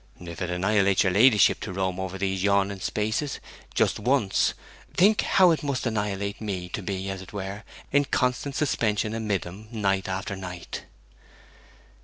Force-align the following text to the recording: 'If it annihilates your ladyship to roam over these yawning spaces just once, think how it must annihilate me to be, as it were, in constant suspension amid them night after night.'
'If 0.19 0.41
it 0.41 0.49
annihilates 0.49 1.03
your 1.03 1.11
ladyship 1.11 1.59
to 1.59 1.71
roam 1.71 1.99
over 1.99 2.17
these 2.17 2.41
yawning 2.41 2.79
spaces 2.79 3.39
just 3.75 3.99
once, 3.99 4.55
think 4.97 5.21
how 5.21 5.51
it 5.51 5.61
must 5.61 5.85
annihilate 5.85 6.41
me 6.41 6.69
to 6.69 6.81
be, 6.81 7.07
as 7.11 7.21
it 7.21 7.33
were, 7.33 7.61
in 7.91 8.05
constant 8.05 8.55
suspension 8.55 9.13
amid 9.13 9.43
them 9.43 9.67
night 9.71 10.07
after 10.09 10.35
night.' 10.35 10.85